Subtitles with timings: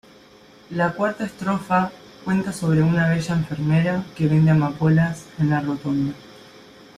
[0.71, 1.91] La cuarta estrofa
[2.25, 6.15] cuenta sobre una bella enfermera que vende amapolas en la rotonda.